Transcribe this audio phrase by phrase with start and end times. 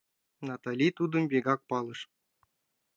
[0.47, 1.99] Натали Тудым вигак палыш.